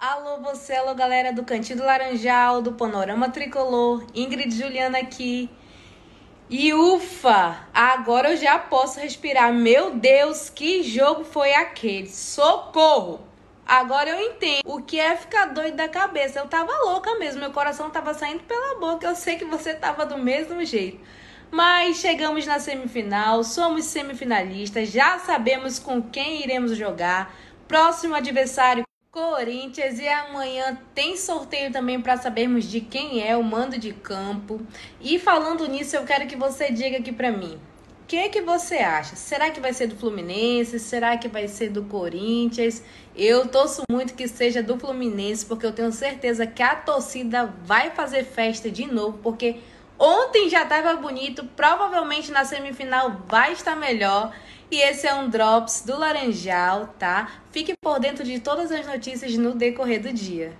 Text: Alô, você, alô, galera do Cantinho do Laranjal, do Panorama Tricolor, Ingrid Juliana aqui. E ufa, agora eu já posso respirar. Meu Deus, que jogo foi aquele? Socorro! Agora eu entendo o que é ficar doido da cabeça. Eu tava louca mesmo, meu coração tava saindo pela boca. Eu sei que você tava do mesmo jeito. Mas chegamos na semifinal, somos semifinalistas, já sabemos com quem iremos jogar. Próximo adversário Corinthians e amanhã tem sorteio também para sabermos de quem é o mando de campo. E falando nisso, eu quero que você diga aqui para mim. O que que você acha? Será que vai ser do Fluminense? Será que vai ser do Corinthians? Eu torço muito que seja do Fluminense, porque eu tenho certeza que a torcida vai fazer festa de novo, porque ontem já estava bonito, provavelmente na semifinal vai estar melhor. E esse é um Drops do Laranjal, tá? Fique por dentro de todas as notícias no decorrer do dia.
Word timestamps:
Alô, 0.00 0.38
você, 0.40 0.74
alô, 0.74 0.94
galera 0.94 1.32
do 1.32 1.42
Cantinho 1.42 1.80
do 1.80 1.84
Laranjal, 1.84 2.62
do 2.62 2.72
Panorama 2.72 3.30
Tricolor, 3.30 4.06
Ingrid 4.14 4.54
Juliana 4.54 4.98
aqui. 4.98 5.50
E 6.48 6.72
ufa, 6.72 7.66
agora 7.74 8.30
eu 8.30 8.36
já 8.36 8.60
posso 8.60 9.00
respirar. 9.00 9.52
Meu 9.52 9.96
Deus, 9.96 10.48
que 10.50 10.84
jogo 10.84 11.24
foi 11.24 11.52
aquele? 11.52 12.08
Socorro! 12.08 13.26
Agora 13.66 14.10
eu 14.10 14.20
entendo 14.20 14.62
o 14.66 14.80
que 14.80 15.00
é 15.00 15.16
ficar 15.16 15.46
doido 15.46 15.74
da 15.74 15.88
cabeça. 15.88 16.38
Eu 16.38 16.46
tava 16.46 16.70
louca 16.84 17.18
mesmo, 17.18 17.40
meu 17.40 17.50
coração 17.50 17.90
tava 17.90 18.14
saindo 18.14 18.44
pela 18.44 18.78
boca. 18.78 19.04
Eu 19.04 19.16
sei 19.16 19.34
que 19.34 19.44
você 19.44 19.74
tava 19.74 20.06
do 20.06 20.16
mesmo 20.16 20.64
jeito. 20.64 21.00
Mas 21.50 21.96
chegamos 21.96 22.46
na 22.46 22.60
semifinal, 22.60 23.42
somos 23.42 23.86
semifinalistas, 23.86 24.90
já 24.92 25.18
sabemos 25.18 25.80
com 25.80 26.00
quem 26.00 26.44
iremos 26.44 26.76
jogar. 26.76 27.34
Próximo 27.66 28.14
adversário 28.14 28.87
Corinthians 29.10 29.98
e 29.98 30.06
amanhã 30.06 30.78
tem 30.94 31.16
sorteio 31.16 31.72
também 31.72 31.98
para 31.98 32.18
sabermos 32.18 32.66
de 32.66 32.82
quem 32.82 33.26
é 33.26 33.34
o 33.34 33.42
mando 33.42 33.78
de 33.78 33.90
campo. 33.90 34.60
E 35.00 35.18
falando 35.18 35.66
nisso, 35.66 35.96
eu 35.96 36.04
quero 36.04 36.26
que 36.26 36.36
você 36.36 36.70
diga 36.70 36.98
aqui 36.98 37.10
para 37.10 37.32
mim. 37.32 37.58
O 38.02 38.06
que 38.06 38.28
que 38.28 38.42
você 38.42 38.76
acha? 38.76 39.16
Será 39.16 39.50
que 39.50 39.60
vai 39.60 39.72
ser 39.72 39.86
do 39.86 39.96
Fluminense? 39.96 40.78
Será 40.78 41.16
que 41.16 41.26
vai 41.26 41.48
ser 41.48 41.70
do 41.70 41.84
Corinthians? 41.84 42.82
Eu 43.16 43.48
torço 43.48 43.82
muito 43.90 44.14
que 44.14 44.28
seja 44.28 44.62
do 44.62 44.78
Fluminense, 44.78 45.44
porque 45.44 45.64
eu 45.64 45.72
tenho 45.72 45.92
certeza 45.92 46.46
que 46.46 46.62
a 46.62 46.76
torcida 46.76 47.46
vai 47.64 47.90
fazer 47.90 48.24
festa 48.24 48.70
de 48.70 48.86
novo, 48.86 49.18
porque 49.22 49.56
ontem 49.98 50.48
já 50.48 50.62
estava 50.62 50.94
bonito, 50.96 51.44
provavelmente 51.56 52.30
na 52.30 52.44
semifinal 52.44 53.22
vai 53.26 53.52
estar 53.52 53.76
melhor. 53.76 54.32
E 54.70 54.80
esse 54.80 55.06
é 55.06 55.14
um 55.14 55.28
Drops 55.30 55.82
do 55.82 55.98
Laranjal, 55.98 56.94
tá? 56.98 57.40
Fique 57.50 57.74
por 57.80 57.98
dentro 57.98 58.22
de 58.22 58.38
todas 58.38 58.70
as 58.70 58.86
notícias 58.86 59.34
no 59.34 59.54
decorrer 59.54 60.02
do 60.02 60.12
dia. 60.12 60.52